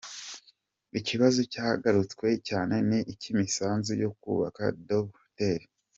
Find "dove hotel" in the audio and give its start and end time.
4.87-5.61